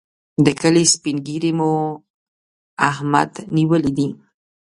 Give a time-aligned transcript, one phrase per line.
[0.45, 1.71] د کلي سپين ږيری مو
[2.89, 4.09] احمد نیولی دی.